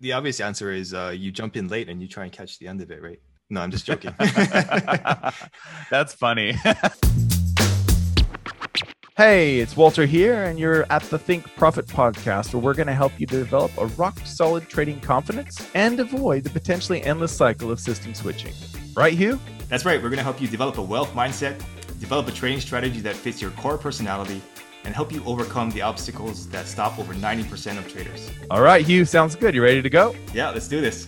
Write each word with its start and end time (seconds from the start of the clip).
the 0.00 0.12
obvious 0.12 0.40
answer 0.40 0.72
is 0.72 0.94
uh, 0.94 1.14
you 1.16 1.30
jump 1.30 1.56
in 1.56 1.68
late 1.68 1.88
and 1.88 2.00
you 2.00 2.08
try 2.08 2.24
and 2.24 2.32
catch 2.32 2.58
the 2.58 2.68
end 2.68 2.80
of 2.80 2.90
it, 2.90 3.02
right? 3.02 3.20
No, 3.50 3.60
I'm 3.60 3.70
just 3.70 3.86
joking. 3.86 4.14
That's 5.90 6.14
funny. 6.14 6.52
hey, 9.16 9.58
it's 9.58 9.76
Walter 9.76 10.06
here, 10.06 10.44
and 10.44 10.58
you're 10.58 10.86
at 10.90 11.02
the 11.04 11.18
Think 11.18 11.54
Profit 11.56 11.86
podcast, 11.86 12.52
where 12.52 12.62
we're 12.62 12.74
going 12.74 12.88
to 12.88 12.94
help 12.94 13.18
you 13.18 13.26
develop 13.26 13.76
a 13.78 13.86
rock 13.86 14.18
solid 14.24 14.68
trading 14.68 15.00
confidence 15.00 15.66
and 15.74 15.98
avoid 15.98 16.44
the 16.44 16.50
potentially 16.50 17.02
endless 17.02 17.34
cycle 17.34 17.70
of 17.70 17.80
system 17.80 18.14
switching. 18.14 18.52
Right, 18.94 19.14
Hugh? 19.14 19.40
That's 19.68 19.84
right. 19.84 20.02
We're 20.02 20.10
going 20.10 20.18
to 20.18 20.24
help 20.24 20.40
you 20.40 20.48
develop 20.48 20.78
a 20.78 20.82
wealth 20.82 21.12
mindset, 21.12 21.58
develop 21.98 22.28
a 22.28 22.32
trading 22.32 22.60
strategy 22.60 23.00
that 23.00 23.16
fits 23.16 23.40
your 23.40 23.50
core 23.52 23.78
personality 23.78 24.42
and 24.88 24.94
help 24.94 25.12
you 25.12 25.22
overcome 25.26 25.70
the 25.72 25.82
obstacles 25.82 26.48
that 26.48 26.66
stop 26.66 26.98
over 26.98 27.12
90% 27.12 27.76
of 27.76 27.86
traders. 27.92 28.30
All 28.50 28.62
right, 28.62 28.82
Hugh, 28.82 29.04
sounds 29.04 29.36
good. 29.36 29.54
You 29.54 29.62
ready 29.62 29.82
to 29.82 29.90
go? 29.90 30.16
Yeah, 30.32 30.48
let's 30.48 30.66
do 30.66 30.80
this. 30.80 31.06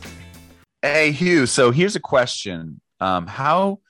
Hey, 0.83 1.13
Hugh. 1.13 1.47
So 1.47 1.71
here's 1.71 1.97
a 1.97 2.01
question 2.01 2.83
um, 3.01 3.27
How 3.27 3.81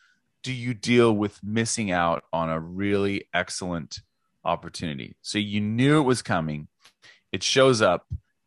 do 0.44 0.52
you 0.52 0.74
deal 0.74 1.12
with 1.12 1.40
missing 1.42 1.90
out 1.90 2.22
on 2.32 2.50
a 2.50 2.60
really 2.60 3.24
excellent 3.34 3.98
opportunity? 4.44 5.16
So 5.22 5.38
you 5.38 5.60
knew 5.60 5.98
it 5.98 6.04
was 6.04 6.22
coming, 6.22 6.68
it 7.32 7.42
shows 7.42 7.82
up, 7.82 8.06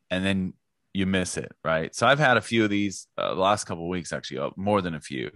and 0.10 0.26
then 0.26 0.54
you 0.94 1.06
miss 1.06 1.36
it, 1.36 1.52
right? 1.62 1.94
So 1.94 2.08
I've 2.08 2.20
had 2.20 2.38
a 2.38 2.42
few 2.42 2.64
of 2.64 2.70
these 2.70 3.06
uh, 3.18 3.34
the 3.34 3.42
last 3.42 3.66
couple 3.66 3.84
of 3.84 3.90
weeks, 3.90 4.14
actually, 4.14 4.38
uh, 4.38 4.52
more 4.56 4.82
than 4.82 4.96
a 4.96 5.02
few, 5.02 5.30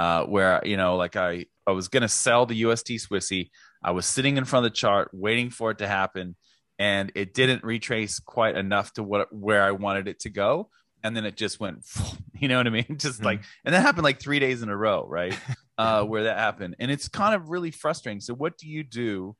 uh, 0.00 0.24
where 0.24 0.60
you 0.64 0.76
know, 0.76 0.96
like 0.96 1.14
I 1.14 1.46
I 1.64 1.70
was 1.70 1.86
going 1.86 2.02
to 2.02 2.08
sell 2.08 2.44
the 2.44 2.62
USD 2.62 3.06
Swissy. 3.06 3.50
I 3.84 3.90
was 3.90 4.06
sitting 4.06 4.36
in 4.38 4.44
front 4.44 4.64
of 4.64 4.72
the 4.72 4.76
chart 4.76 5.10
waiting 5.12 5.50
for 5.50 5.70
it 5.70 5.78
to 5.78 5.86
happen, 5.86 6.36
and 6.78 7.12
it 7.14 7.34
didn't 7.34 7.62
retrace 7.62 8.18
quite 8.18 8.56
enough 8.56 8.92
to 8.94 9.02
what 9.02 9.32
where 9.32 9.62
I 9.62 9.72
wanted 9.72 10.08
it 10.08 10.20
to 10.20 10.30
go. 10.30 10.70
And 11.02 11.14
then 11.14 11.26
it 11.26 11.36
just 11.36 11.60
went, 11.60 11.84
you 12.40 12.48
know 12.48 12.56
what 12.56 12.66
I 12.66 12.70
mean? 12.70 12.86
Just 12.96 13.16
mm-hmm. 13.16 13.26
like, 13.26 13.42
and 13.62 13.74
that 13.74 13.82
happened 13.82 14.04
like 14.04 14.20
three 14.20 14.38
days 14.38 14.62
in 14.62 14.70
a 14.70 14.76
row, 14.76 15.06
right? 15.06 15.38
uh, 15.78 16.02
where 16.02 16.24
that 16.24 16.38
happened, 16.38 16.76
and 16.78 16.90
it's 16.90 17.08
kind 17.08 17.34
of 17.34 17.50
really 17.50 17.70
frustrating. 17.70 18.20
So, 18.20 18.34
what 18.34 18.56
do 18.56 18.66
you 18.66 18.82
do 18.82 19.36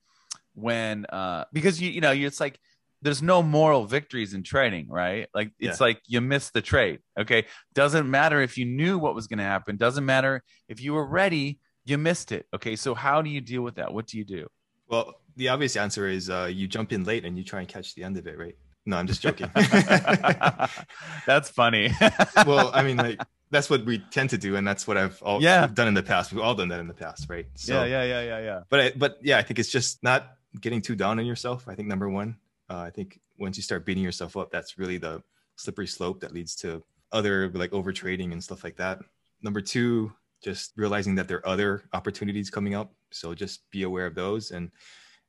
when, 0.54 1.06
uh, 1.06 1.46
because 1.52 1.80
you 1.80 1.90
you 1.90 2.02
know, 2.02 2.12
it's 2.12 2.38
like 2.38 2.58
there's 3.04 3.22
no 3.22 3.42
moral 3.42 3.84
victories 3.84 4.32
in 4.32 4.42
trading, 4.42 4.88
right? 4.88 5.28
Like 5.34 5.52
it's 5.58 5.78
yeah. 5.78 5.86
like 5.86 6.00
you 6.06 6.22
missed 6.22 6.54
the 6.54 6.62
trade. 6.62 7.00
Okay. 7.20 7.44
Doesn't 7.74 8.10
matter 8.10 8.40
if 8.40 8.56
you 8.56 8.64
knew 8.64 8.98
what 8.98 9.14
was 9.14 9.26
going 9.26 9.38
to 9.38 9.44
happen. 9.44 9.76
Doesn't 9.76 10.06
matter 10.06 10.42
if 10.70 10.80
you 10.80 10.94
were 10.94 11.06
ready 11.06 11.58
you 11.84 11.98
missed 11.98 12.32
it. 12.32 12.46
Okay, 12.54 12.76
so 12.76 12.94
how 12.94 13.22
do 13.22 13.30
you 13.30 13.40
deal 13.40 13.62
with 13.62 13.76
that? 13.76 13.92
What 13.92 14.06
do 14.06 14.18
you 14.18 14.24
do? 14.24 14.48
Well, 14.88 15.14
the 15.36 15.48
obvious 15.48 15.76
answer 15.76 16.08
is 16.08 16.30
uh, 16.30 16.50
you 16.52 16.66
jump 16.66 16.92
in 16.92 17.04
late 17.04 17.24
and 17.24 17.36
you 17.36 17.44
try 17.44 17.60
and 17.60 17.68
catch 17.68 17.94
the 17.94 18.04
end 18.04 18.16
of 18.16 18.26
it, 18.26 18.38
right? 18.38 18.56
No, 18.86 18.98
I'm 18.98 19.06
just 19.06 19.22
joking. 19.22 19.50
that's 21.26 21.48
funny. 21.48 21.90
well, 22.46 22.70
I 22.74 22.82
mean, 22.82 22.98
like 22.98 23.20
that's 23.50 23.70
what 23.70 23.84
we 23.86 23.98
tend 24.10 24.30
to 24.30 24.38
do, 24.38 24.56
and 24.56 24.66
that's 24.66 24.86
what 24.86 24.98
I've 24.98 25.22
all 25.22 25.42
yeah. 25.42 25.66
done 25.66 25.88
in 25.88 25.94
the 25.94 26.02
past. 26.02 26.32
We've 26.32 26.42
all 26.42 26.54
done 26.54 26.68
that 26.68 26.80
in 26.80 26.88
the 26.88 26.94
past, 26.94 27.30
right? 27.30 27.46
So, 27.54 27.84
yeah, 27.84 28.02
yeah, 28.02 28.04
yeah, 28.04 28.22
yeah, 28.22 28.44
yeah. 28.44 28.60
But 28.68 28.80
I, 28.80 28.92
but 28.94 29.18
yeah, 29.22 29.38
I 29.38 29.42
think 29.42 29.58
it's 29.58 29.70
just 29.70 30.02
not 30.02 30.36
getting 30.60 30.82
too 30.82 30.96
down 30.96 31.18
on 31.18 31.24
yourself. 31.24 31.66
I 31.66 31.74
think 31.74 31.88
number 31.88 32.10
one, 32.10 32.36
uh, 32.68 32.78
I 32.78 32.90
think 32.90 33.20
once 33.38 33.56
you 33.56 33.62
start 33.62 33.86
beating 33.86 34.02
yourself 34.02 34.36
up, 34.36 34.50
that's 34.50 34.78
really 34.78 34.98
the 34.98 35.22
slippery 35.56 35.86
slope 35.86 36.20
that 36.20 36.32
leads 36.32 36.54
to 36.56 36.82
other 37.10 37.48
like 37.50 37.72
over 37.72 37.92
trading 37.92 38.32
and 38.32 38.44
stuff 38.44 38.64
like 38.64 38.76
that. 38.76 38.98
Number 39.42 39.62
two, 39.62 40.12
just 40.42 40.72
realizing 40.76 41.14
that 41.16 41.28
there 41.28 41.38
are 41.38 41.48
other 41.48 41.84
opportunities 41.92 42.50
coming 42.50 42.74
up. 42.74 42.92
So 43.10 43.34
just 43.34 43.70
be 43.70 43.82
aware 43.82 44.06
of 44.06 44.14
those. 44.14 44.50
And 44.50 44.70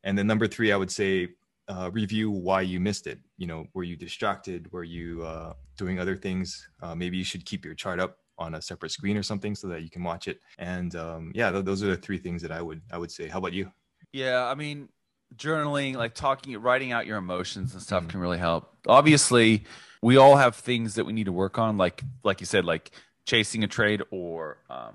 and 0.03 0.17
then 0.17 0.27
number 0.27 0.47
three, 0.47 0.71
I 0.71 0.77
would 0.77 0.91
say 0.91 1.29
uh, 1.67 1.89
review 1.91 2.29
why 2.29 2.61
you 2.61 2.79
missed 2.79 3.07
it. 3.07 3.19
You 3.37 3.47
know, 3.47 3.65
were 3.73 3.83
you 3.83 3.95
distracted? 3.95 4.71
Were 4.71 4.83
you 4.83 5.23
uh, 5.23 5.53
doing 5.77 5.99
other 5.99 6.15
things? 6.15 6.67
Uh, 6.81 6.95
maybe 6.95 7.17
you 7.17 7.23
should 7.23 7.45
keep 7.45 7.65
your 7.65 7.73
chart 7.73 7.99
up 7.99 8.19
on 8.37 8.55
a 8.55 8.61
separate 8.61 8.91
screen 8.91 9.17
or 9.17 9.23
something 9.23 9.55
so 9.55 9.67
that 9.67 9.81
you 9.81 9.89
can 9.89 10.03
watch 10.03 10.27
it. 10.27 10.39
And 10.59 10.95
um, 10.95 11.31
yeah, 11.33 11.51
th- 11.51 11.65
those 11.65 11.81
are 11.83 11.87
the 11.87 11.97
three 11.97 12.17
things 12.17 12.41
that 12.41 12.51
I 12.51 12.61
would 12.61 12.81
I 12.91 12.97
would 12.97 13.11
say. 13.11 13.27
How 13.27 13.39
about 13.39 13.53
you? 13.53 13.71
Yeah, 14.11 14.45
I 14.45 14.55
mean, 14.55 14.89
journaling, 15.35 15.95
like 15.95 16.13
talking, 16.13 16.55
writing 16.61 16.91
out 16.91 17.05
your 17.05 17.17
emotions 17.17 17.73
and 17.73 17.81
stuff 17.81 18.03
mm-hmm. 18.03 18.11
can 18.11 18.19
really 18.19 18.37
help. 18.37 18.75
Obviously, 18.87 19.65
we 20.01 20.17
all 20.17 20.35
have 20.35 20.55
things 20.55 20.95
that 20.95 21.05
we 21.05 21.13
need 21.13 21.25
to 21.25 21.31
work 21.31 21.57
on, 21.57 21.77
like 21.77 22.03
like 22.23 22.39
you 22.39 22.45
said, 22.45 22.65
like 22.65 22.91
chasing 23.25 23.63
a 23.63 23.67
trade 23.67 24.01
or 24.11 24.57
um, 24.69 24.93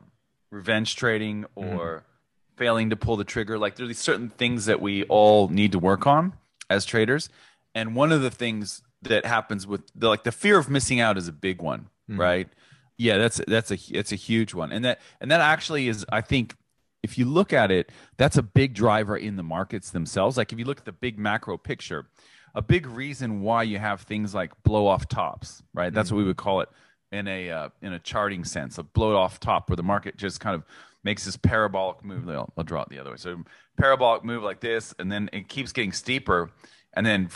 revenge 0.51 0.97
trading 0.97 1.45
or 1.55 1.65
mm-hmm. 1.65 2.57
failing 2.57 2.91
to 2.91 2.97
pull 2.97 3.17
the 3.17 3.25
trigger. 3.25 3.59
Like 3.59 3.77
there's 3.77 3.99
certain 3.99 4.31
things 4.31 4.67
that 4.67 4.81
we 4.81 5.05
all 5.05 5.49
need 5.49 5.73
to 5.73 5.79
work 5.79 6.07
on 6.07 6.33
as 6.69 6.85
traders. 6.85 7.29
And 7.75 7.95
one 7.95 8.13
of 8.13 8.23
the 8.23 8.31
things 8.31 8.83
that 9.03 9.25
happens 9.25 9.67
with 9.67 9.83
the, 9.95 10.09
like 10.09 10.25
the 10.25 10.33
fear 10.33 10.59
of 10.59 10.69
missing 10.69 11.01
out 11.01 11.17
is 11.17 11.29
a 11.29 11.33
big 11.33 11.61
one, 11.61 11.89
mm-hmm. 12.09 12.21
right? 12.21 12.49
Yeah, 12.97 13.17
that's 13.17 13.41
that's 13.47 13.71
a 13.71 13.79
it's 13.91 14.13
a 14.13 14.17
huge 14.17 14.53
one. 14.53 14.73
And 14.73 14.85
that 14.85 15.01
and 15.21 15.31
that 15.31 15.41
actually 15.41 15.89
is 15.89 16.05
I 16.13 16.21
think 16.21 16.55
if 17.03 17.17
you 17.17 17.25
look 17.25 17.53
at 17.53 17.71
it, 17.71 17.91
that's 18.19 18.37
a 18.37 18.43
big 18.43 18.75
driver 18.75 19.17
in 19.17 19.37
the 19.37 19.43
markets 19.43 19.91
themselves. 19.91 20.37
Like 20.37 20.53
if 20.53 20.59
you 20.59 20.67
look 20.67 20.79
at 20.79 20.85
the 20.85 20.93
big 20.93 21.19
macro 21.19 21.57
picture, 21.57 22.09
a 22.55 22.61
big 22.61 22.87
reason 22.87 23.41
why 23.41 23.63
you 23.63 23.79
have 23.79 24.03
things 24.03 24.35
like 24.35 24.53
blow 24.65 24.87
off 24.87 25.09
tops, 25.09 25.63
right? 25.73 25.93
That's 25.93 26.09
mm-hmm. 26.09 26.17
what 26.17 26.19
we 26.19 26.23
mm-hmm. 26.25 26.29
would 26.29 26.37
call 26.37 26.61
it 26.61 26.69
in 27.12 27.28
a 27.28 27.50
uh, 27.50 27.69
in 27.82 27.93
a 27.93 27.98
charting 27.98 28.44
sense, 28.44 28.78
a 28.78 28.82
blow 28.82 29.16
off 29.16 29.41
top 29.41 29.69
where 29.69 29.76
the 29.76 29.82
market 29.82 30.16
just 30.16 30.41
kind 30.41 30.54
of 30.54 30.65
makes 31.03 31.25
this 31.25 31.37
parabolic 31.37 32.04
move. 32.04 32.28
I'll, 32.28 32.53
I'll 32.56 32.65
draw 32.65 32.82
it 32.82 32.88
the 32.88 32.98
other 32.98 33.10
way. 33.10 33.16
So 33.16 33.43
parabolic 33.76 34.25
move 34.25 34.43
like 34.43 34.60
this, 34.60 34.94
and 34.98 35.10
then 35.10 35.31
it 35.32 35.48
keeps 35.48 35.72
getting 35.72 35.93
steeper, 35.93 36.50
and 36.94 37.04
then 37.04 37.28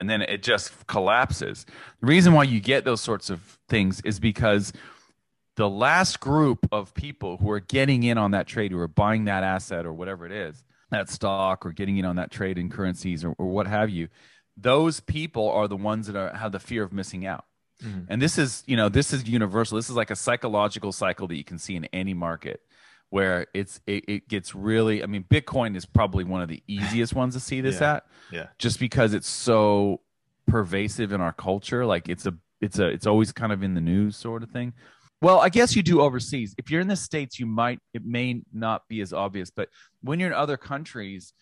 and 0.00 0.08
then 0.08 0.22
it 0.22 0.42
just 0.42 0.86
collapses. 0.86 1.66
The 2.00 2.06
reason 2.06 2.32
why 2.32 2.44
you 2.44 2.60
get 2.60 2.84
those 2.84 3.00
sorts 3.00 3.30
of 3.30 3.58
things 3.68 4.00
is 4.02 4.18
because 4.18 4.72
the 5.56 5.68
last 5.68 6.20
group 6.20 6.66
of 6.72 6.94
people 6.94 7.36
who 7.36 7.50
are 7.50 7.60
getting 7.60 8.02
in 8.02 8.18
on 8.18 8.30
that 8.30 8.46
trade, 8.46 8.72
who 8.72 8.78
are 8.78 8.88
buying 8.88 9.26
that 9.26 9.44
asset 9.44 9.84
or 9.84 9.92
whatever 9.92 10.24
it 10.24 10.32
is, 10.32 10.64
that 10.90 11.10
stock 11.10 11.66
or 11.66 11.72
getting 11.72 11.98
in 11.98 12.04
on 12.04 12.16
that 12.16 12.30
trade 12.30 12.58
in 12.58 12.70
currencies 12.70 13.24
or, 13.24 13.34
or 13.38 13.46
what 13.46 13.66
have 13.66 13.90
you, 13.90 14.08
those 14.56 15.00
people 15.00 15.50
are 15.50 15.68
the 15.68 15.76
ones 15.76 16.06
that 16.06 16.16
are, 16.16 16.34
have 16.34 16.52
the 16.52 16.58
fear 16.58 16.82
of 16.82 16.92
missing 16.92 17.26
out. 17.26 17.44
Mm. 17.84 18.06
And 18.08 18.22
this 18.22 18.38
is, 18.38 18.62
you 18.66 18.76
know, 18.76 18.88
this 18.88 19.12
is 19.12 19.26
universal. 19.28 19.76
This 19.76 19.90
is 19.90 19.96
like 19.96 20.10
a 20.10 20.16
psychological 20.16 20.92
cycle 20.92 21.26
that 21.28 21.36
you 21.36 21.44
can 21.44 21.58
see 21.58 21.76
in 21.76 21.84
any 21.86 22.14
market 22.14 22.60
where 23.10 23.46
it's 23.52 23.78
it, 23.86 24.04
it 24.08 24.28
gets 24.28 24.54
really 24.54 25.02
I 25.02 25.06
mean 25.06 25.24
Bitcoin 25.28 25.76
is 25.76 25.84
probably 25.84 26.24
one 26.24 26.40
of 26.40 26.48
the 26.48 26.62
easiest 26.66 27.14
ones 27.14 27.34
to 27.34 27.40
see 27.40 27.60
this 27.60 27.80
yeah. 27.80 27.94
at. 27.94 28.06
Yeah. 28.30 28.46
Just 28.58 28.80
because 28.80 29.12
it's 29.12 29.28
so 29.28 30.00
pervasive 30.46 31.12
in 31.12 31.20
our 31.20 31.32
culture. 31.32 31.84
Like 31.84 32.08
it's 32.08 32.26
a 32.26 32.34
it's 32.60 32.78
a 32.78 32.86
it's 32.88 33.06
always 33.06 33.32
kind 33.32 33.52
of 33.52 33.62
in 33.62 33.74
the 33.74 33.80
news 33.80 34.16
sort 34.16 34.42
of 34.42 34.50
thing. 34.50 34.72
Well, 35.20 35.38
I 35.38 35.50
guess 35.50 35.76
you 35.76 35.82
do 35.82 36.00
overseas. 36.00 36.54
If 36.58 36.70
you're 36.70 36.80
in 36.80 36.88
the 36.88 36.96
States, 36.96 37.38
you 37.38 37.46
might 37.46 37.80
it 37.94 38.04
may 38.04 38.42
not 38.52 38.88
be 38.88 39.00
as 39.00 39.12
obvious, 39.12 39.50
but 39.50 39.68
when 40.02 40.18
you're 40.18 40.30
in 40.30 40.34
other 40.34 40.56
countries, 40.56 41.32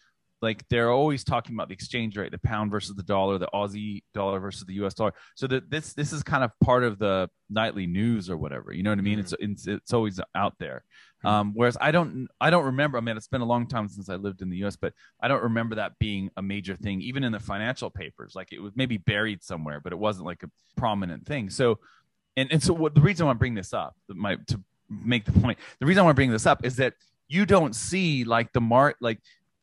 like 0.43 0.67
they're 0.69 0.91
always 0.91 1.23
talking 1.23 1.55
about 1.55 1.69
the 1.69 1.75
exchange 1.75 2.17
rate, 2.17 2.33
the 2.33 2.39
pound 2.39 2.71
versus 2.71 2.97
the 2.97 3.03
dollar, 3.03 3.37
the 3.39 3.49
Aussie 3.53 4.03
dollar 4.15 4.41
versus 4.41 4.65
the 4.65 4.75
U.S. 4.75 4.95
dollar. 4.95 5.13
So 5.35 5.47
that 5.49 5.71
this 5.71 5.93
this 5.93 6.13
is 6.13 6.23
kind 6.23 6.43
of 6.43 6.51
part 6.61 6.83
of 6.83 6.99
the 6.99 7.29
nightly 7.51 7.87
news 7.87 8.31
or 8.31 8.39
whatever. 8.39 8.73
You 8.73 8.83
know 8.83 8.91
what 8.91 8.99
I 8.99 9.03
mean? 9.03 9.19
Mm-hmm. 9.19 9.35
It's, 9.43 9.67
it's 9.67 9.67
it's 9.67 9.93
always 9.93 10.19
out 10.35 10.55
there. 10.59 10.85
Mm-hmm. 11.19 11.27
Um, 11.27 11.53
whereas 11.55 11.77
I 11.81 11.91
don't 11.91 12.29
I 12.41 12.49
don't 12.49 12.65
remember. 12.65 12.97
I 12.97 13.03
mean, 13.03 13.17
it's 13.17 13.29
been 13.29 13.43
a 13.43 13.47
long 13.47 13.67
time 13.67 13.89
since 13.89 14.09
I 14.09 14.17
lived 14.17 14.41
in 14.41 14.49
the 14.49 14.57
U.S., 14.59 14.77
but 14.77 14.95
I 15.21 15.29
don't 15.29 15.43
remember 15.43 15.77
that 15.77 15.99
being 15.99 16.31
a 16.37 16.43
major 16.43 16.75
thing, 16.75 17.03
even 17.03 17.23
in 17.23 17.33
the 17.33 17.41
financial 17.41 17.91
papers. 17.91 18.35
Like 18.35 18.53
it 18.53 18.61
was 18.61 18.73
maybe 18.75 18.97
buried 18.97 19.43
somewhere, 19.43 19.81
but 19.81 19.93
it 19.93 19.99
wasn't 19.99 20.27
like 20.27 20.43
a 20.43 20.51
prominent 20.77 21.27
thing. 21.27 21.51
So, 21.51 21.79
and 22.37 22.51
and 22.51 22.63
so 22.63 22.73
what 22.73 22.95
the 22.95 23.03
reason 23.03 23.25
I 23.25 23.27
want 23.27 23.37
to 23.37 23.41
bring 23.41 23.55
this 23.55 23.75
up, 23.75 23.95
my 24.09 24.37
to 24.47 24.61
make 24.89 25.27
the 25.27 25.33
point, 25.33 25.59
the 25.81 25.87
reason 25.87 26.01
I 26.01 26.05
want 26.05 26.15
to 26.15 26.19
bring 26.19 26.31
this 26.31 26.47
up 26.47 26.65
is 26.65 26.77
that 26.77 26.95
you 27.29 27.47
don't 27.47 27.77
see 27.77 28.25
like 28.25 28.53
the 28.53 28.61
mark 28.61 28.97
like 29.01 29.21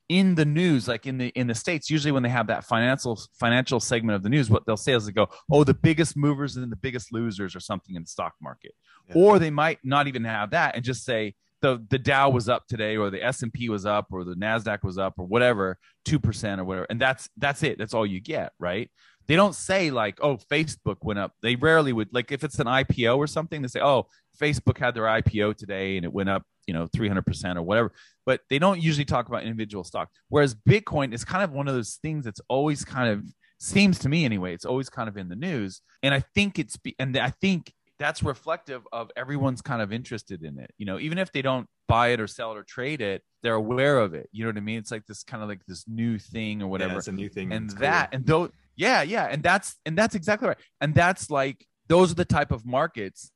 in 0.09 0.35
the 0.35 0.45
news 0.45 0.88
like 0.88 1.06
in 1.06 1.18
the 1.18 1.28
in 1.29 1.47
the 1.47 1.56
states 1.56 1.90
usually 1.90 2.13
when 2.13 2.23
they 2.23 2.29
have 2.29 2.47
that 2.47 2.63
financial 2.63 3.19
financial 3.38 3.79
segment 3.79 4.16
of 4.16 4.23
the 4.23 4.29
news 4.29 4.50
what 4.50 4.66
they'll 4.66 4.78
say 4.78 4.94
is 4.94 5.06
they 5.06 5.12
go 5.12 5.28
oh 5.51 5.63
the 5.63 5.73
biggest 5.73 6.16
movers 6.16 6.56
and 6.56 6.72
the 6.72 6.78
biggest 6.78 7.12
losers 7.12 7.56
or 7.56 7.59
something 7.59 7.95
in 7.95 8.03
the 8.03 8.08
stock 8.08 8.34
market. 8.41 8.73
Yeah. 9.09 9.16
or 9.16 9.40
they 9.40 9.49
might 9.49 9.79
not 9.84 10.08
even 10.08 10.23
have 10.23 10.52
that 10.52 10.76
and 10.76 10.84
just 10.84 11.03
say 11.03 11.35
the 11.61 11.84
the 11.90 11.97
Dow 11.97 12.29
was 12.29 12.47
up 12.47 12.67
today 12.67 12.97
or 12.97 13.09
the 13.09 13.23
S&P 13.23 13.70
was 13.70 13.85
up 13.85 14.08
or 14.11 14.23
the 14.23 14.35
Nasdaq 14.35 14.84
was 14.84 14.97
up 14.97 15.16
or 15.17 15.26
whatever 15.26 15.78
2% 16.05 16.59
or 16.59 16.64
whatever 16.64 16.87
and 16.90 17.02
that's 17.02 17.29
that's 17.37 17.64
it. 17.64 17.78
That's 17.78 17.93
all 17.93 18.05
you 18.05 18.22
get 18.22 18.53
right? 18.59 18.90
They 19.28 19.35
don't 19.35 19.55
say 19.55 19.91
like 19.91 20.20
oh 20.22 20.37
Facebook 20.37 20.97
went 21.02 21.20
up. 21.20 21.34
They 21.41 21.55
rarely 21.55 21.93
would 21.93 22.09
like 22.14 22.32
if 22.32 22.43
it's 22.43 22.59
an 22.59 22.67
IPO 22.67 23.17
or 23.17 23.28
something 23.28 23.61
they 23.61 23.67
say 23.67 23.82
oh 23.82 24.08
Facebook 24.40 24.78
had 24.78 24.93
their 24.93 25.03
IPO 25.03 25.58
today 25.58 25.97
and 25.97 26.05
it 26.05 26.14
went 26.14 26.29
up 26.29 26.43
you 26.67 26.73
know 26.73 26.87
300% 26.87 27.55
or 27.55 27.64
whatever 27.64 27.91
but 28.25 28.41
they 28.49 28.59
don't 28.59 28.81
usually 28.81 29.05
talk 29.05 29.29
about 29.29 29.43
individual 29.43 29.85
stock. 29.85 30.09
Whereas 30.28 30.53
bitcoin 30.53 31.14
is 31.14 31.23
kind 31.23 31.43
of 31.43 31.52
one 31.52 31.67
of 31.67 31.73
those 31.73 31.97
things 32.02 32.25
that's 32.25 32.41
always 32.49 32.85
kind 32.85 33.09
of 33.09 33.23
seems 33.59 33.97
to 33.99 34.09
me 34.09 34.25
anyway 34.25 34.53
it's 34.53 34.66
always 34.66 34.90
kind 34.90 35.09
of 35.09 35.17
in 35.17 35.29
the 35.29 35.35
news. 35.35 35.81
And 36.03 36.14
i 36.14 36.19
think 36.35 36.59
it's 36.59 36.78
and 36.99 37.17
i 37.17 37.31
think 37.41 37.73
that's 37.99 38.22
reflective 38.22 38.87
of 38.91 39.09
everyone's 39.17 39.61
kind 39.64 39.81
of 39.81 39.91
interested 39.91 40.43
in 40.43 40.59
it. 40.59 40.72
You 40.78 40.85
know 40.85 40.99
even 40.99 41.17
if 41.17 41.31
they 41.31 41.41
don't 41.41 41.67
buy 41.87 42.09
it 42.09 42.19
or 42.19 42.28
sell 42.28 42.52
it 42.52 42.58
or 42.58 42.64
trade 42.64 43.02
it 43.02 43.23
they're 43.43 43.55
aware 43.55 43.99
of 43.99 44.13
it. 44.13 44.29
You 44.31 44.43
know 44.43 44.49
what 44.49 44.58
i 44.58 44.61
mean? 44.61 44.78
It's 44.78 44.91
like 44.91 45.05
this 45.05 45.23
kind 45.23 45.41
of 45.41 45.49
like 45.49 45.66
this 45.66 45.85
new 45.87 46.20
thing 46.20 46.61
or 46.61 46.67
whatever. 46.67 46.93
yeah, 46.93 46.97
it's 46.97 47.08
a 47.08 47.13
new 47.13 47.29
thing 47.29 47.52
and 47.53 47.70
that 47.79 48.11
cool. 48.11 48.17
and 48.17 48.25
though 48.25 48.49
yeah 48.75 49.02
yeah 49.02 49.25
and 49.25 49.41
that's 49.41 49.75
and 49.85 49.97
that's 49.97 50.16
exactly 50.16 50.49
right. 50.49 50.58
And 50.81 50.93
that's 50.93 51.31
like 51.31 51.66
those 51.87 52.11
are 52.11 52.16
the 52.16 52.25
type 52.25 52.52
of 52.52 52.66
markets 52.66 53.31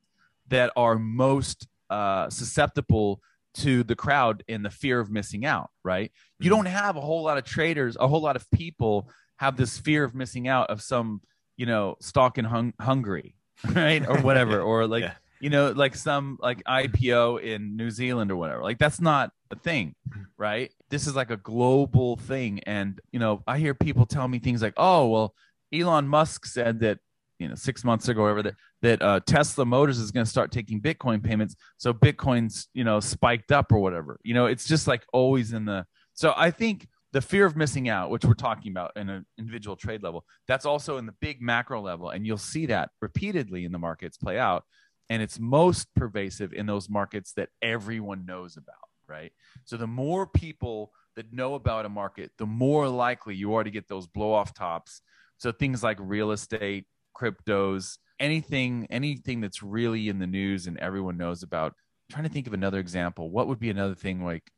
that 0.50 0.72
are 0.76 1.00
most 1.00 1.68
uh, 1.92 2.30
susceptible 2.30 3.22
to 3.54 3.84
the 3.84 3.96
crowd 3.96 4.44
and 4.48 4.64
the 4.64 4.70
fear 4.70 5.00
of 5.00 5.12
missing 5.12 5.46
out, 5.46 5.70
right? 5.84 6.12
You 6.40 6.50
Mhm. 6.50 6.56
don't 6.56 6.66
have 6.68 6.96
a 6.96 7.02
whole 7.02 7.24
lot 7.24 7.38
of 7.38 7.44
traders, 7.44 7.98
a 8.00 8.08
whole 8.08 8.22
lot 8.22 8.36
of 8.38 8.50
people 8.52 9.10
have 9.38 9.58
this 9.58 9.78
fear 9.78 10.04
of 10.06 10.16
missing 10.16 10.48
out 10.48 10.70
of 10.70 10.82
some, 10.82 11.22
you 11.58 11.66
know, 11.66 11.98
stock 12.00 12.38
in 12.38 12.46
hung- 12.46 12.74
Hungary, 12.80 13.36
right? 13.76 14.08
Or 14.08 14.20
whatever, 14.22 14.52
Yeah. 14.60 14.72
or 14.72 14.88
like, 14.88 15.04
Yeah. 15.04 15.16
you 15.42 15.50
know, 15.50 15.72
like 15.72 15.96
some 15.96 16.38
like 16.42 16.64
IPO 16.66 17.42
in 17.44 17.76
New 17.76 17.90
Zealand 17.92 18.32
or 18.32 18.38
whatever. 18.38 18.62
Like 18.64 18.78
that's 18.78 19.02
not 19.02 19.32
a 19.50 19.56
thing, 19.58 19.96
Mhm. 20.10 20.26
right? 20.38 20.72
This 20.90 21.06
is 21.08 21.16
like 21.16 21.30
a 21.32 21.38
global 21.38 22.16
thing. 22.16 22.62
And, 22.62 23.02
you 23.12 23.20
know, 23.20 23.44
I 23.48 23.58
hear 23.60 23.74
people 23.74 24.06
tell 24.06 24.28
me 24.30 24.40
things 24.40 24.62
like, 24.62 24.76
oh, 24.78 25.08
well, 25.10 25.36
Elon 25.74 26.08
Musk 26.08 26.46
said 26.46 26.80
that, 26.82 27.00
you 27.42 27.50
know, 27.50 27.56
six 27.56 27.84
months 27.84 28.08
ago, 28.08 28.22
whatever, 28.22 28.44
that 28.44 28.56
that 28.82 29.02
uh, 29.02 29.20
Tesla 29.26 29.66
Motors 29.66 29.98
is 29.98 30.12
going 30.12 30.26
to 30.26 30.30
start 30.30 30.52
taking 30.52 30.80
Bitcoin 30.80 31.24
payments. 31.24 31.56
So 31.78 31.94
Bitcoin's, 31.94 32.68
you 32.74 32.84
know, 32.84 33.00
spiked 33.00 33.52
up 33.52 33.72
or 33.72 33.80
whatever. 33.80 34.20
You 34.24 34.34
know, 34.34 34.46
it's 34.46 34.68
just 34.68 34.88
like 34.88 35.04
always 35.12 35.54
in 35.54 35.66
the. 35.66 35.86
So 36.14 36.34
I 36.38 36.52
think 36.52 36.88
the 37.14 37.22
fear 37.22 37.46
of 37.46 37.56
missing 37.56 37.90
out, 37.90 38.10
which 38.10 38.24
we're 38.24 38.34
talking 38.34 38.72
about 38.72 38.92
in 38.96 39.10
an 39.10 39.26
individual 39.38 39.76
trade 39.76 40.04
level, 40.04 40.26
that's 40.48 40.66
also 40.66 40.98
in 40.98 41.06
the 41.06 41.16
big 41.20 41.42
macro 41.42 41.82
level. 41.82 42.10
And 42.10 42.26
you'll 42.26 42.38
see 42.38 42.68
that 42.68 42.90
repeatedly 43.02 43.66
in 43.66 43.72
the 43.72 43.80
markets 43.80 44.18
play 44.18 44.40
out. 44.40 44.64
And 45.10 45.22
it's 45.22 45.40
most 45.40 45.94
pervasive 45.96 46.54
in 46.54 46.66
those 46.66 46.90
markets 46.90 47.34
that 47.34 47.50
everyone 47.62 48.26
knows 48.26 48.56
about, 48.56 48.76
right? 49.08 49.34
So 49.66 49.76
the 49.76 49.88
more 49.88 50.26
people 50.26 50.94
that 51.18 51.34
know 51.34 51.56
about 51.56 51.86
a 51.86 51.90
market, 51.90 52.32
the 52.38 52.46
more 52.46 52.88
likely 52.88 53.36
you 53.36 53.56
are 53.56 53.64
to 53.64 53.72
get 53.72 53.90
those 53.90 54.08
blow 54.08 54.32
off 54.32 54.54
tops. 54.54 55.02
So 55.38 55.52
things 55.52 55.84
like 55.84 55.98
real 56.00 56.32
estate, 56.32 56.86
cryptos, 57.16 57.98
anything, 58.20 58.88
anything 58.90 59.42
that's 59.42 59.64
really 59.64 60.10
in 60.10 60.20
the 60.20 60.28
news 60.28 60.68
and 60.68 60.78
everyone 60.78 61.18
knows 61.18 61.44
about. 61.44 61.74
I'm 61.74 62.14
trying 62.14 62.24
to 62.24 62.34
think 62.34 62.48
of 62.48 62.54
another 62.54 62.80
example. 62.80 63.30
What 63.30 63.48
would 63.48 63.60
be 63.60 63.70
another 63.70 63.96
thing 63.96 64.24
like 64.24 64.52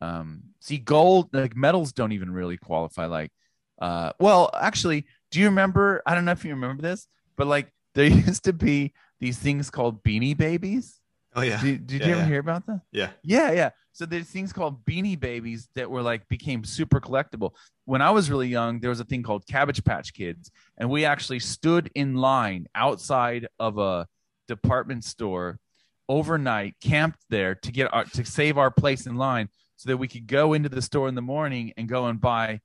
um 0.00 0.42
see 0.60 0.78
gold 0.78 1.28
like 1.32 1.56
metals 1.56 1.92
don't 1.92 2.12
even 2.12 2.30
really 2.30 2.56
qualify 2.56 3.06
like 3.06 3.30
uh 3.80 4.12
well 4.18 4.50
actually 4.58 5.04
do 5.30 5.38
you 5.38 5.46
remember 5.46 6.02
i 6.06 6.14
don't 6.14 6.24
know 6.24 6.32
if 6.32 6.44
you 6.44 6.50
remember 6.50 6.82
this 6.82 7.06
but 7.36 7.46
like 7.46 7.70
there 7.94 8.06
used 8.26 8.44
to 8.44 8.52
be 8.52 8.92
these 9.20 9.38
things 9.38 9.70
called 9.70 10.02
beanie 10.02 10.36
babies 10.36 10.99
Oh 11.34 11.42
yeah. 11.42 11.60
did, 11.62 11.86
did 11.86 12.00
Yeah, 12.00 12.06
you 12.06 12.12
ever 12.14 12.22
yeah. 12.22 12.26
hear 12.28 12.40
about 12.40 12.66
that 12.66 12.80
Yeah. 12.92 13.10
yeah, 13.22 13.52
yeah. 13.52 13.70
So 13.92 14.06
there's 14.06 14.26
things 14.28 14.52
called 14.52 14.84
beanie 14.84 15.18
babies 15.18 15.68
that 15.74 15.90
were 15.90 16.02
like 16.02 16.26
became 16.28 16.64
super 16.64 17.00
collectible. 17.00 17.52
When 17.84 18.02
I 18.02 18.10
was 18.10 18.30
really 18.30 18.48
young, 18.48 18.80
there 18.80 18.90
was 18.90 19.00
a 19.00 19.04
thing 19.04 19.22
called 19.22 19.46
Cabbage 19.46 19.84
Patch 19.84 20.12
Kids, 20.14 20.50
and 20.78 20.88
we 20.90 21.04
actually 21.04 21.40
stood 21.40 21.90
in 21.94 22.14
line 22.14 22.66
outside 22.74 23.46
of 23.58 23.78
a 23.78 24.06
department 24.48 25.04
store 25.04 25.58
overnight, 26.08 26.74
camped 26.80 27.20
there 27.30 27.54
to 27.54 27.72
get 27.72 27.92
our 27.92 28.04
to 28.04 28.24
save 28.24 28.58
our 28.58 28.70
place 28.70 29.06
in 29.06 29.16
line, 29.16 29.48
so 29.76 29.88
that 29.90 29.96
we 29.96 30.08
could 30.08 30.26
go 30.26 30.52
into 30.52 30.68
the 30.68 30.82
store 30.82 31.08
in 31.08 31.14
the 31.14 31.22
morning 31.22 31.72
and 31.76 31.88
go 31.88 32.06
and 32.06 32.20
buy, 32.20 32.60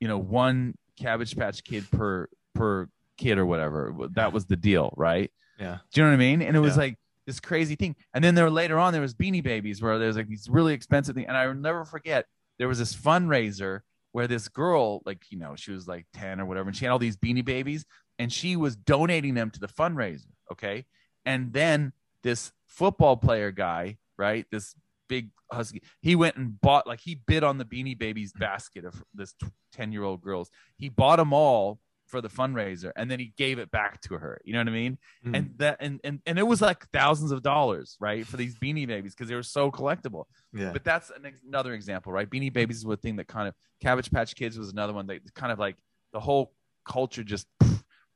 you 0.00 0.08
know, 0.08 0.18
one 0.18 0.74
Cabbage 0.98 1.36
Patch 1.36 1.62
Kid 1.64 1.88
per 1.90 2.28
per 2.54 2.88
kid 3.16 3.38
or 3.38 3.46
whatever. 3.46 3.94
That 4.14 4.32
was 4.32 4.46
the 4.46 4.56
deal, 4.56 4.92
right? 4.96 5.30
Yeah. 5.58 5.78
Do 5.92 6.00
you 6.00 6.04
know 6.06 6.10
what 6.12 6.14
I 6.14 6.18
mean? 6.18 6.42
And 6.42 6.56
it 6.56 6.60
was 6.60 6.74
Yeah. 6.76 6.82
like 6.82 6.98
this 7.28 7.40
crazy 7.40 7.76
thing. 7.76 7.94
And 8.14 8.24
then 8.24 8.34
there 8.34 8.48
later 8.48 8.78
on 8.78 8.94
there 8.94 9.02
was 9.02 9.12
Beanie 9.12 9.42
Babies 9.42 9.82
where 9.82 9.98
there's 9.98 10.16
like 10.16 10.28
these 10.28 10.48
really 10.48 10.72
expensive 10.72 11.14
things. 11.14 11.26
And 11.28 11.36
I 11.36 11.46
will 11.46 11.54
never 11.54 11.84
forget 11.84 12.24
there 12.58 12.68
was 12.68 12.78
this 12.78 12.96
fundraiser 12.96 13.80
where 14.12 14.26
this 14.26 14.48
girl, 14.48 15.02
like 15.04 15.22
you 15.28 15.38
know, 15.38 15.54
she 15.54 15.70
was 15.70 15.86
like 15.86 16.06
ten 16.14 16.40
or 16.40 16.46
whatever, 16.46 16.68
and 16.68 16.76
she 16.76 16.86
had 16.86 16.90
all 16.90 16.98
these 16.98 17.18
Beanie 17.18 17.44
Babies, 17.44 17.84
and 18.18 18.32
she 18.32 18.56
was 18.56 18.76
donating 18.76 19.34
them 19.34 19.50
to 19.50 19.60
the 19.60 19.68
fundraiser. 19.68 20.30
Okay, 20.50 20.86
and 21.26 21.52
then 21.52 21.92
this 22.22 22.50
football 22.66 23.18
player 23.18 23.50
guy, 23.50 23.98
right, 24.16 24.46
this 24.50 24.74
big 25.06 25.28
husky, 25.52 25.82
he 26.00 26.16
went 26.16 26.36
and 26.36 26.58
bought 26.58 26.86
like 26.86 27.00
he 27.00 27.20
bid 27.26 27.44
on 27.44 27.58
the 27.58 27.64
Beanie 27.66 27.98
Babies 27.98 28.32
basket 28.32 28.86
of 28.86 29.04
this 29.12 29.34
ten 29.70 29.92
year 29.92 30.02
old 30.02 30.22
girls. 30.22 30.50
He 30.78 30.88
bought 30.88 31.16
them 31.16 31.34
all 31.34 31.78
for 32.08 32.20
the 32.20 32.28
fundraiser, 32.28 32.90
and 32.96 33.10
then 33.10 33.20
he 33.20 33.32
gave 33.36 33.58
it 33.58 33.70
back 33.70 34.00
to 34.00 34.14
her. 34.14 34.40
You 34.44 34.54
know 34.54 34.58
what 34.60 34.68
I 34.68 34.72
mean? 34.72 34.98
Mhm. 35.24 35.36
and 35.36 35.54
that 35.58 35.76
and, 35.80 36.00
and 36.02 36.20
and 36.26 36.38
it 36.38 36.42
was 36.42 36.60
like 36.60 36.88
thousands 36.90 37.30
of 37.30 37.42
dollars 37.42 37.96
right 38.00 38.26
for 38.26 38.36
these 38.36 38.58
beanie 38.58 38.86
babies 38.86 39.14
because 39.14 39.28
they 39.28 39.34
were 39.34 39.42
so 39.42 39.70
collectible 39.70 40.24
yeah. 40.52 40.72
but 40.72 40.82
that's 40.84 41.10
an, 41.10 41.30
another 41.46 41.74
example 41.74 42.12
right 42.12 42.28
beanie 42.30 42.52
babies 42.52 42.84
was 42.84 42.94
a 42.94 43.00
thing 43.00 43.16
that 43.16 43.26
kind 43.28 43.46
of 43.48 43.54
cabbage 43.80 44.10
patch 44.10 44.34
kids 44.34 44.58
was 44.58 44.70
another 44.72 44.92
one 44.92 45.06
that 45.06 45.20
kind 45.34 45.52
of 45.52 45.58
like 45.58 45.76
the 46.12 46.20
whole 46.20 46.52
culture 46.84 47.22
just 47.24 47.46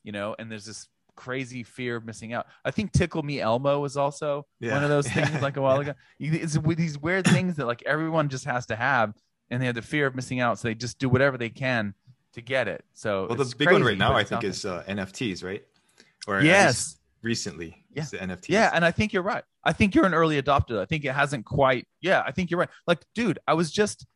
you 0.03 0.13
know 0.13 0.35
and 0.39 0.51
there's 0.51 0.65
this 0.65 0.89
crazy 1.15 1.63
fear 1.63 1.97
of 1.97 2.05
missing 2.07 2.33
out 2.33 2.47
i 2.65 2.71
think 2.71 2.91
tickle 2.93 3.23
me 3.23 3.41
elmo 3.41 3.79
was 3.81 3.97
also 3.97 4.47
Yeah. 4.61 4.73
one 4.75 4.83
of 4.85 4.89
those 4.89 5.07
things 5.09 5.43
like 5.43 5.57
a 5.57 5.61
while 5.63 5.79
ago 5.81 5.93
it's 6.19 6.57
with 6.59 6.79
these 6.79 6.99
weird 6.99 7.27
things 7.27 7.57
that 7.57 7.67
like 7.67 7.83
everyone 7.85 8.29
just 8.31 8.45
has 8.47 8.65
to 8.67 8.77
have 8.77 9.13
and 9.51 9.61
they 9.61 9.67
have 9.67 9.75
the 9.75 9.83
fear 9.83 10.07
of 10.07 10.15
missing 10.15 10.41
out 10.41 10.59
so 10.59 10.69
they 10.69 10.75
just 10.75 10.99
do 10.99 11.09
whatever 11.11 11.37
they 11.37 11.51
can 11.51 11.95
to 12.33 12.41
get 12.41 12.69
it 12.69 12.85
so 12.95 13.27
well, 13.29 13.37
the 13.37 13.55
big 13.57 13.71
one 13.71 13.83
right 13.85 13.99
now, 13.99 14.15
I 14.15 14.25
think, 14.25 14.41
there. 14.43 14.51
is 14.51 14.65
uh, 14.65 14.85
NFTs, 14.89 15.45
right? 15.45 15.63
Or 16.27 16.41
yes 16.41 16.97
recently, 17.23 17.85
Yeah. 17.95 18.05
the 18.11 18.19
NFTs. 18.19 18.49
Yeah, 18.49 18.71
and 18.73 18.85
I 18.85 18.91
think 18.91 19.13
you're 19.13 19.23
right. 19.23 19.45
I 19.65 19.73
think 19.73 19.95
you're 19.95 20.07
an 20.07 20.15
early 20.15 20.41
adopter. 20.43 20.81
I 20.81 20.87
think 20.87 21.05
it 21.05 21.13
hasn't 21.13 21.45
quite. 21.45 21.87
Yeah, 22.01 22.23
I 22.27 22.33
think 22.33 22.51
you're 22.51 22.59
right. 22.61 22.69
Like, 22.87 23.05
dude, 23.15 23.39
I 23.47 23.55
was 23.55 23.71
just 23.71 24.07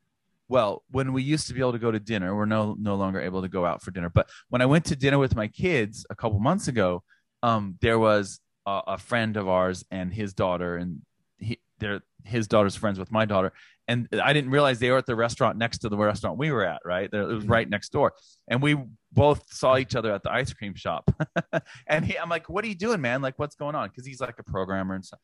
well, 0.49 0.85
when 0.91 1.13
we 1.13 1.23
used 1.23 1.49
to 1.49 1.55
be 1.55 1.61
able 1.61 1.73
to 1.73 1.79
go 1.79 1.91
to 1.91 1.99
dinner, 1.99 2.35
we're 2.37 2.47
no 2.47 2.77
no 2.79 2.95
longer 2.95 3.21
able 3.21 3.43
to 3.43 3.49
go 3.49 3.65
out 3.65 3.83
for 3.83 3.91
dinner. 3.91 4.11
But 4.11 4.29
when 4.49 4.63
I 4.63 4.67
went 4.67 4.85
to 4.87 4.97
dinner 4.97 5.19
with 5.19 5.35
my 5.35 5.49
kids 5.49 6.07
a 6.11 6.15
couple 6.15 6.39
months 6.39 6.69
ago, 6.69 7.03
um, 7.43 7.77
there 7.81 7.99
was 7.99 8.41
a, 8.65 8.81
a 8.89 8.99
friend 8.99 9.37
of 9.37 9.49
ours 9.49 9.85
and 9.91 10.13
his 10.13 10.35
daughter, 10.35 10.77
and 10.77 11.03
he, 11.39 11.59
they're 11.79 12.01
his 12.25 12.49
daughter's 12.49 12.77
friends 12.77 12.99
with 12.99 13.11
my 13.13 13.25
daughter, 13.25 13.53
and 13.89 14.09
I 14.23 14.33
didn't 14.33 14.51
realize 14.51 14.79
they 14.79 14.91
were 14.91 14.99
at 14.99 15.07
the 15.07 15.17
restaurant 15.17 15.59
next 15.59 15.79
to 15.79 15.89
the 15.89 15.97
restaurant 15.97 16.39
we 16.39 16.51
were 16.51 16.65
at. 16.65 16.81
Right, 16.85 17.11
there, 17.11 17.23
it 17.23 17.35
was 17.35 17.45
Mhm. 17.45 17.51
right 17.51 17.69
next 17.69 17.91
door, 17.91 18.13
and 18.49 18.61
we 18.63 18.77
both 19.13 19.53
saw 19.53 19.77
each 19.77 19.95
other 19.95 20.13
at 20.13 20.23
the 20.23 20.33
ice 20.33 20.53
cream 20.53 20.75
shop. 20.75 21.09
and 21.87 22.05
he, 22.05 22.19
I'm 22.19 22.29
like, 22.29 22.49
"What 22.49 22.65
are 22.65 22.69
you 22.69 22.75
doing, 22.75 23.01
man? 23.01 23.23
Like, 23.23 23.39
what's 23.39 23.57
going 23.57 23.75
on?" 23.75 23.89
Because 23.89 24.07
he's 24.07 24.21
like 24.21 24.39
a 24.39 24.43
programmer 24.45 24.95
and 24.95 25.05
stuff, 25.05 25.21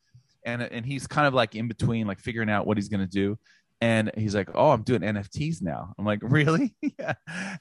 and 0.47 0.63
and 0.63 0.87
he's 0.87 1.07
kind 1.07 1.27
of 1.27 1.35
like 1.35 1.55
in 1.55 1.69
between, 1.69 2.07
like 2.07 2.21
figuring 2.21 2.51
out 2.51 2.67
what 2.67 2.77
he's 2.77 2.89
gonna 2.89 3.07
do. 3.07 3.39
And 3.81 4.13
he's 4.17 4.33
like, 4.33 4.49
"Oh, 4.55 4.71
I'm 4.71 4.85
doing 4.85 5.01
NFTs 5.03 5.61
now." 5.61 5.93
I'm 5.99 6.05
like, 6.05 6.21
"Really?" 6.23 6.77
yeah. 7.01 7.15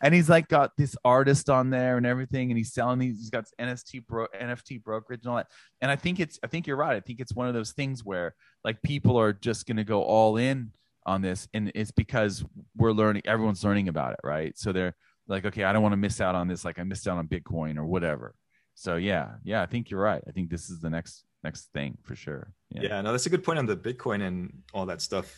And 0.03 0.13
he's 0.13 0.29
like 0.29 0.47
got 0.49 0.69
this 0.77 0.95
artist 1.03 1.49
on 1.49 1.71
there 1.71 1.97
and 1.97 2.05
everything, 2.05 2.51
and 2.51 2.57
he's 2.59 2.73
selling 2.73 2.99
these. 2.99 3.17
He's 3.17 3.31
got 3.31 3.45
NFT 3.59 4.05
bro 4.05 4.27
NFT 4.39 4.83
brokerage 4.83 5.21
and 5.23 5.31
all 5.31 5.37
that. 5.37 5.47
And 5.81 5.89
I 5.89 5.95
think 5.95 6.19
it's 6.19 6.37
I 6.43 6.47
think 6.47 6.67
you're 6.67 6.77
right. 6.77 6.95
I 6.95 6.99
think 6.99 7.21
it's 7.21 7.33
one 7.33 7.47
of 7.47 7.55
those 7.55 7.71
things 7.71 8.05
where 8.05 8.35
like 8.63 8.83
people 8.83 9.19
are 9.19 9.33
just 9.33 9.65
gonna 9.65 9.83
go 9.83 10.03
all 10.03 10.37
in 10.37 10.71
on 11.05 11.21
this, 11.21 11.47
and 11.53 11.71
it's 11.75 11.91
because 11.91 12.43
we're 12.75 12.91
learning. 12.91 13.23
Everyone's 13.25 13.63
learning 13.63 13.87
about 13.87 14.13
it, 14.13 14.19
right? 14.23 14.57
So 14.57 14.71
they're 14.71 14.95
like, 15.27 15.45
okay, 15.45 15.63
I 15.63 15.73
don't 15.73 15.81
want 15.81 15.93
to 15.93 15.97
miss 15.97 16.21
out 16.21 16.35
on 16.35 16.47
this. 16.47 16.65
Like 16.65 16.79
I 16.79 16.83
missed 16.83 17.07
out 17.07 17.17
on 17.17 17.27
Bitcoin 17.27 17.77
or 17.77 17.85
whatever. 17.85 18.35
So 18.75 18.95
yeah, 18.95 19.33
yeah, 19.43 19.61
I 19.61 19.65
think 19.65 19.89
you're 19.89 20.01
right. 20.01 20.23
I 20.27 20.31
think 20.31 20.49
this 20.49 20.69
is 20.69 20.79
the 20.79 20.89
next 20.89 21.23
next 21.43 21.71
thing 21.73 21.97
for 22.03 22.15
sure. 22.15 22.53
Yeah. 22.69 23.01
no, 23.01 23.11
that's 23.11 23.25
a 23.25 23.29
good 23.29 23.43
point 23.43 23.59
on 23.59 23.65
the 23.65 23.75
Bitcoin 23.75 24.21
and 24.27 24.61
all 24.73 24.85
that 24.85 25.01
stuff. 25.01 25.33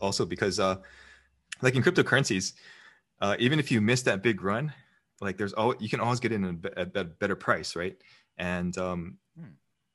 Also, 0.00 0.24
because 0.24 0.60
uh, 0.60 0.76
like 1.60 1.74
in 1.74 1.82
cryptocurrencies, 1.82 2.54
uh, 3.20 3.36
even 3.38 3.58
if 3.58 3.70
you 3.70 3.80
miss 3.80 4.02
that 4.02 4.22
big 4.22 4.42
run, 4.42 4.72
like 5.20 5.36
there's 5.36 5.52
all 5.52 5.74
you 5.80 5.88
can 5.88 6.00
always 6.00 6.20
get 6.20 6.32
in 6.32 6.62
a, 6.76 6.86
a 6.94 7.04
better 7.04 7.36
price, 7.36 7.74
right? 7.76 7.96
And 8.36 8.76
um. 8.78 9.18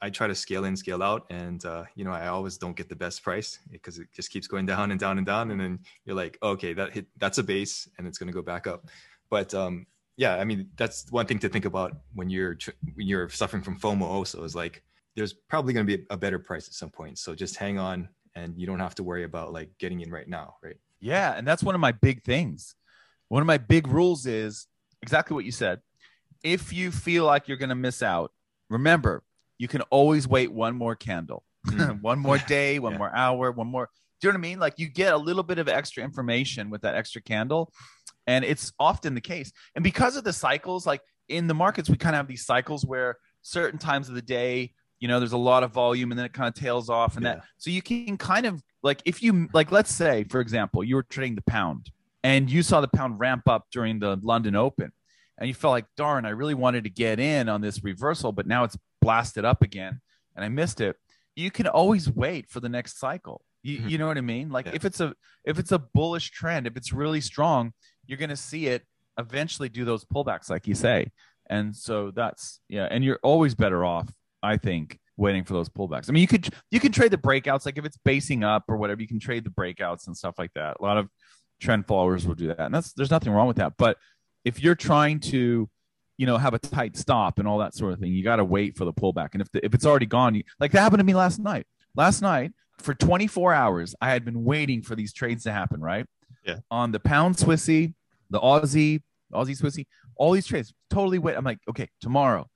I 0.03 0.09
try 0.09 0.27
to 0.27 0.35
scale 0.35 0.65
in, 0.65 0.75
scale 0.75 1.01
out, 1.01 1.25
and 1.29 1.63
uh, 1.63 1.85
you 1.95 2.03
know 2.03 2.11
I 2.11 2.27
always 2.27 2.57
don't 2.57 2.75
get 2.75 2.89
the 2.89 2.95
best 2.95 3.23
price 3.23 3.59
because 3.71 3.99
it 3.99 4.07
just 4.13 4.31
keeps 4.31 4.47
going 4.47 4.65
down 4.65 4.91
and 4.91 4.99
down 4.99 5.17
and 5.17 5.25
down, 5.25 5.49
and 5.51 5.61
then 5.61 5.79
you're 6.03 6.15
like, 6.15 6.37
okay, 6.43 6.73
that 6.73 6.91
hit 6.91 7.05
that's 7.19 7.37
a 7.37 7.43
base, 7.43 7.87
and 7.97 8.05
it's 8.05 8.17
going 8.17 8.27
to 8.27 8.33
go 8.33 8.41
back 8.41 8.67
up. 8.67 8.89
But 9.29 9.53
um, 9.53 9.87
yeah, 10.17 10.35
I 10.35 10.43
mean 10.43 10.67
that's 10.75 11.09
one 11.09 11.25
thing 11.25 11.39
to 11.39 11.47
think 11.47 11.63
about 11.63 11.95
when 12.15 12.29
you're 12.29 12.57
when 12.95 13.07
you're 13.07 13.29
suffering 13.29 13.63
from 13.63 13.79
FOMO. 13.79 14.01
Also, 14.01 14.43
is 14.43 14.55
like 14.55 14.83
there's 15.15 15.31
probably 15.31 15.71
going 15.71 15.87
to 15.87 15.97
be 15.97 16.05
a 16.09 16.17
better 16.17 16.37
price 16.37 16.67
at 16.67 16.73
some 16.73 16.89
point. 16.89 17.17
So 17.17 17.33
just 17.33 17.55
hang 17.55 17.79
on, 17.79 18.09
and 18.35 18.59
you 18.59 18.67
don't 18.67 18.79
have 18.79 18.95
to 18.95 19.03
worry 19.03 19.23
about 19.23 19.53
like 19.53 19.69
getting 19.77 20.01
in 20.01 20.11
right 20.11 20.27
now, 20.27 20.55
right? 20.61 20.75
Yeah, 20.99 21.33
and 21.33 21.47
that's 21.47 21.63
one 21.63 21.75
of 21.75 21.81
my 21.81 21.93
big 21.93 22.23
things. 22.23 22.75
One 23.29 23.41
of 23.41 23.47
my 23.47 23.57
big 23.57 23.87
rules 23.87 24.25
is 24.25 24.67
exactly 25.01 25.33
what 25.33 25.45
you 25.45 25.53
said. 25.53 25.79
If 26.43 26.73
you 26.73 26.91
feel 26.91 27.23
like 27.23 27.47
you're 27.47 27.55
going 27.55 27.69
to 27.69 27.75
miss 27.75 28.03
out, 28.03 28.33
remember, 28.69 29.23
you 29.57 29.67
can 29.67 29.81
always 29.83 30.27
wait 30.27 30.51
one 30.51 30.75
more 30.75 30.95
candle, 30.95 31.43
Mm. 31.67 32.01
one 32.01 32.19
more 32.19 32.37
day, 32.39 32.79
one 32.79 32.93
Yeah. 32.93 32.97
more 32.97 33.15
hour, 33.15 33.51
one 33.51 33.67
more. 33.67 33.89
Do 34.19 34.27
you 34.27 34.31
know 34.33 34.37
what 34.39 34.45
I 34.45 34.49
mean? 34.49 34.59
Like 34.59 34.73
you 34.77 34.87
get 34.89 35.13
a 35.13 35.17
little 35.17 35.43
bit 35.43 35.57
of 35.59 35.67
extra 35.67 36.03
information 36.03 36.69
with 36.69 36.81
that 36.81 36.95
extra 36.95 37.21
candle, 37.21 37.71
and 38.27 38.43
it's 38.45 38.71
often 38.79 39.15
the 39.15 39.21
case. 39.21 39.51
And 39.75 39.83
because 39.83 40.15
of 40.17 40.23
the 40.23 40.33
cycles, 40.33 40.85
like 40.85 41.01
in 41.29 41.47
the 41.47 41.53
markets, 41.53 41.89
we 41.89 41.97
kind 41.97 42.15
of 42.15 42.17
have 42.19 42.27
these 42.27 42.45
cycles 42.45 42.85
where 42.85 43.17
certain 43.41 43.79
times 43.79 44.09
of 44.09 44.15
the 44.15 44.21
day, 44.21 44.73
you 44.99 45.07
know, 45.07 45.19
there's 45.19 45.33
a 45.33 45.37
lot 45.37 45.63
of 45.63 45.71
volume, 45.71 46.11
and 46.11 46.17
then 46.19 46.25
it 46.25 46.33
kind 46.33 46.47
of 46.47 46.53
tails 46.53 46.89
off, 46.89 47.15
and 47.15 47.25
Yeah. 47.25 47.35
that. 47.35 47.43
So 47.57 47.69
you 47.69 47.81
can 47.81 48.17
kind 48.17 48.45
of 48.45 48.61
like 48.81 49.01
if 49.05 49.21
you 49.23 49.47
like, 49.53 49.71
let's 49.71 49.93
say, 49.93 50.23
for 50.25 50.39
example, 50.41 50.83
you 50.83 50.95
were 50.95 51.03
trading 51.03 51.35
the 51.35 51.41
pound, 51.43 51.91
and 52.23 52.49
you 52.49 52.61
saw 52.63 52.81
the 52.81 52.87
pound 52.89 53.19
ramp 53.19 53.47
up 53.47 53.67
during 53.71 53.99
the 53.99 54.17
London 54.21 54.55
Open, 54.55 54.91
and 55.37 55.47
you 55.47 55.53
felt 55.53 55.71
like, 55.71 55.85
darn, 55.97 56.25
I 56.25 56.29
really 56.29 56.53
wanted 56.53 56.83
to 56.85 56.89
get 56.89 57.19
in 57.19 57.49
on 57.49 57.59
this 57.61 57.83
reversal, 57.83 58.31
but 58.31 58.47
now 58.47 58.63
it's 58.63 58.77
blasted 59.03 59.45
up 59.45 59.61
again 59.61 59.99
and 60.35 60.43
I 60.45 60.49
missed 60.49 60.81
it. 60.81 60.95
You 61.35 61.51
can 61.51 61.67
always 61.67 62.09
wait 62.09 62.49
for 62.49 62.59
the 62.59 62.69
next 62.69 62.99
cycle. 62.99 63.43
You, 63.63 63.79
Mhm. 63.79 63.89
you 63.89 63.97
know 63.97 64.07
what 64.07 64.17
I 64.17 64.21
mean? 64.21 64.49
Like 64.49 64.65
Yeah. 64.67 64.73
if 64.75 64.85
it's 64.85 64.99
a 64.99 65.13
if 65.45 65.59
it's 65.59 65.71
a 65.71 65.79
bullish 65.79 66.31
trend, 66.31 66.67
if 66.67 66.75
it's 66.77 66.91
really 66.93 67.21
strong, 67.21 67.73
you're 68.05 68.17
gonna 68.17 68.35
see 68.37 68.67
it 68.67 68.85
eventually 69.17 69.69
do 69.69 69.85
those 69.85 70.05
pullbacks, 70.05 70.49
like 70.49 70.67
you 70.67 70.75
say. 70.75 71.11
And 71.49 71.75
so 71.75 72.11
that's 72.11 72.59
yeah, 72.69 72.87
and 72.89 73.03
you're 73.03 73.19
always 73.23 73.55
better 73.55 73.83
off, 73.85 74.09
I 74.41 74.57
think, 74.57 74.99
waiting 75.17 75.43
for 75.43 75.53
those 75.53 75.69
pullbacks. 75.69 76.09
I 76.09 76.13
mean, 76.13 76.21
you 76.21 76.27
could 76.27 76.49
you 76.71 76.79
can 76.79 76.91
trade 76.91 77.11
the 77.11 77.17
breakouts, 77.17 77.65
like 77.65 77.77
if 77.77 77.85
it's 77.85 77.97
basing 77.97 78.43
up 78.43 78.63
or 78.67 78.77
whatever, 78.77 79.01
you 79.01 79.07
can 79.07 79.19
trade 79.19 79.43
the 79.43 79.49
breakouts 79.49 80.07
and 80.07 80.15
stuff 80.17 80.35
like 80.37 80.53
that. 80.53 80.77
A 80.79 80.83
lot 80.83 80.97
of 80.97 81.09
trend 81.61 81.87
followers 81.87 82.25
will 82.27 82.35
do 82.35 82.47
that, 82.47 82.59
and 82.59 82.73
that's 82.73 82.93
there's 82.93 83.11
nothing 83.11 83.31
wrong 83.33 83.47
with 83.47 83.57
that. 83.57 83.73
But 83.77 83.97
if 84.45 84.61
you're 84.61 84.75
trying 84.75 85.19
to, 85.21 85.69
you 86.17 86.25
know, 86.25 86.37
have 86.37 86.53
a 86.53 86.59
tight 86.59 86.95
stop 86.95 87.39
and 87.39 87.47
all 87.47 87.57
that 87.59 87.73
sort 87.73 87.93
of 87.93 87.99
thing, 87.99 88.11
you 88.11 88.23
got 88.23 88.37
to 88.37 88.45
wait 88.45 88.77
for 88.77 88.85
the 88.85 88.93
pullback. 88.93 89.29
And 89.33 89.41
if 89.41 89.51
the, 89.51 89.65
if 89.65 89.73
it's 89.73 89.85
already 89.85 90.05
gone, 90.05 90.35
you, 90.35 90.43
like 90.59 90.71
that 90.71 90.81
happened 90.81 90.99
to 90.99 91.05
me 91.05 91.13
last 91.13 91.39
night. 91.39 91.65
Last 91.95 92.21
night 92.21 92.51
for 92.79 92.93
24 92.93 93.53
hours, 93.53 93.95
I 94.01 94.09
had 94.09 94.25
been 94.25 94.43
waiting 94.43 94.81
for 94.81 94.95
these 94.95 95.13
trades 95.13 95.43
to 95.43 95.51
happen. 95.51 95.81
Right. 95.81 96.05
Yeah. 96.45 96.57
On 96.69 96.91
the 96.91 96.99
pound 96.99 97.37
Swissy, 97.37 97.93
the 98.29 98.39
Aussie, 98.39 99.01
Aussie 99.33 99.59
Swissy, 99.59 99.85
all 100.15 100.31
these 100.31 100.47
trades 100.47 100.73
totally 100.89 101.19
wait. 101.19 101.35
I'm 101.35 101.43
like, 101.43 101.59
okay, 101.69 101.89
tomorrow, 102.01 102.49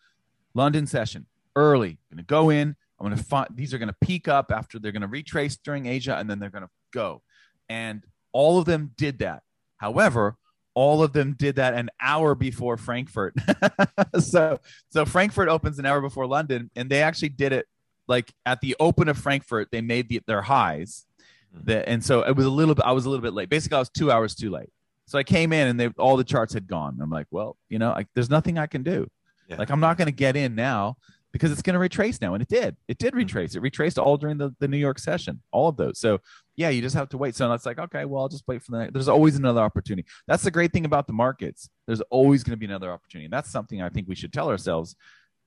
London 0.54 0.86
session, 0.88 1.26
early, 1.56 2.00
I'm 2.12 2.18
gonna 2.18 2.24
go 2.24 2.50
in. 2.50 2.76
I'm 3.00 3.06
gonna 3.06 3.18
find 3.18 3.48
these 3.54 3.74
are 3.74 3.78
gonna 3.78 3.96
peak 4.02 4.28
up 4.28 4.52
after 4.52 4.80
they're 4.80 4.92
gonna 4.92 5.08
retrace 5.08 5.58
during 5.58 5.86
Asia, 5.86 6.16
and 6.18 6.30
then 6.30 6.40
they're 6.40 6.50
gonna 6.50 6.70
go. 6.94 7.22
And 7.70 8.04
all 8.32 8.60
of 8.60 8.66
them 8.66 8.92
did 8.98 9.20
that. 9.20 9.44
However, 9.78 10.36
all 10.77 11.01
of 11.01 11.12
them 11.12 11.34
did 11.34 11.55
that 11.55 11.74
an 11.74 11.89
hour 12.00 12.36
before 12.36 12.77
Frankfurt. 12.77 13.34
so 14.19 14.60
so 14.91 15.05
Frankfurt 15.05 15.50
opens 15.50 15.79
an 15.79 15.88
hour 15.88 16.01
before 16.01 16.27
London, 16.27 16.69
and 16.75 16.88
they 16.88 17.01
actually 17.01 17.29
did 17.29 17.51
it 17.51 17.65
like 18.07 18.31
at 18.46 18.62
the 18.62 18.75
open 18.79 19.10
of 19.10 19.17
Frankfurt. 19.17 19.69
They 19.72 19.81
made 19.81 20.07
the, 20.07 20.22
their 20.27 20.43
highs, 20.43 21.07
Mhm. 21.55 21.65
the, 21.65 21.89
and 21.89 22.05
so 22.05 22.22
it 22.22 22.36
was 22.36 22.46
a 22.46 22.51
little 22.51 22.75
bit. 22.75 22.86
I 22.86 22.91
was 22.91 23.05
a 23.07 23.10
little 23.10 23.24
bit 23.24 23.34
late. 23.34 23.50
Basically, 23.50 23.75
I 23.75 23.79
was 23.79 23.89
two 23.89 24.12
hours 24.12 24.36
too 24.36 24.51
late. 24.51 24.69
So 25.07 25.17
I 25.17 25.24
came 25.24 25.51
in, 25.51 25.67
and 25.67 25.79
they 25.79 25.88
all 25.98 26.15
the 26.15 26.24
charts 26.24 26.53
had 26.53 26.67
gone. 26.67 27.00
I'm 27.01 27.10
like, 27.10 27.25
well, 27.31 27.57
you 27.69 27.79
know, 27.79 27.89
like 27.89 28.07
there's 28.13 28.29
nothing 28.29 28.60
I 28.60 28.67
can 28.67 28.84
do. 28.84 29.07
Yeah. 29.48 29.55
Like 29.57 29.72
I'm 29.72 29.79
not 29.79 29.98
going 29.98 30.07
to 30.07 30.12
get 30.25 30.36
in 30.36 30.53
now 30.53 30.98
because 31.31 31.51
it's 31.51 31.63
going 31.63 31.74
to 31.74 31.79
retrace 31.79 32.22
now, 32.22 32.36
and 32.36 32.41
it 32.43 32.50
did. 32.50 32.75
It 32.88 33.00
did 33.00 33.15
retrace. 33.15 33.55
It 33.55 33.62
retraced 33.62 33.98
all 33.98 34.17
during 34.17 34.38
the, 34.38 34.53
the 34.60 34.67
New 34.67 34.77
York 34.77 35.00
session, 35.00 35.41
all 35.51 35.69
of 35.69 35.75
those. 35.77 35.98
So 36.00 36.19
yeah, 36.58 36.70
you 36.70 36.82
just 36.82 36.96
have 36.96 37.08
to 37.10 37.18
wait. 37.18 37.36
So 37.36 37.52
it's 37.54 37.68
like, 37.68 37.78
okay, 37.78 38.04
well, 38.04 38.24
I'll 38.24 38.30
just 38.30 38.48
wait 38.48 38.64
for 38.64 38.72
the 38.72 38.80
next. 38.80 38.94
There's 38.94 39.08
always 39.08 39.36
another 39.36 39.62
opportunity. 39.62 40.08
That's 40.28 40.44
the 40.44 40.52
great 40.52 40.74
thing 40.74 40.86
about 40.86 41.06
the 41.06 41.14
markets. 41.14 41.70
There's 41.86 42.02
always 42.10 42.44
going 42.44 42.52
to 42.52 42.58
be 42.58 42.66
another 42.66 42.92
opportunity. 42.92 43.26
And 43.26 43.34
that's 43.34 43.50
something 43.50 43.82
I 43.82 43.90
think 43.90 44.10
we 44.10 44.16
should 44.16 44.34
tell 44.34 44.50
ourselves 44.50 44.96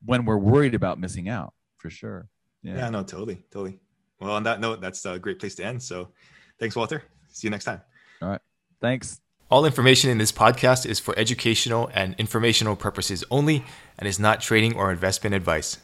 when 0.06 0.24
we're 0.24 0.38
worried 0.38 0.74
about 0.74 1.00
missing 1.00 1.28
out 1.28 1.52
for 1.78 1.90
sure. 1.90 2.28
Yeah. 2.62 2.76
Yeah. 2.76 2.90
no, 2.90 3.02
totally, 3.02 3.42
totally. 3.50 3.80
Well, 4.20 4.30
on 4.30 4.44
that 4.44 4.60
note, 4.60 4.80
that's 4.80 5.04
a 5.04 5.18
great 5.18 5.40
place 5.40 5.56
to 5.56 5.64
end. 5.64 5.82
So, 5.82 6.10
thanks, 6.60 6.76
Walter. 6.76 7.02
See 7.28 7.48
you 7.48 7.50
next 7.50 7.64
time. 7.64 7.80
All 8.22 8.28
right. 8.28 8.40
Thanks. 8.80 9.20
All 9.50 9.64
information 9.64 10.10
in 10.10 10.18
this 10.18 10.30
podcast 10.30 10.86
is 10.86 11.00
for 11.00 11.18
educational 11.18 11.90
and 11.92 12.14
informational 12.18 12.76
purposes 12.76 13.24
only 13.32 13.64
and 13.98 14.06
is 14.06 14.20
not 14.20 14.40
trading 14.40 14.76
or 14.76 14.92
investment 14.92 15.34
advice. 15.34 15.78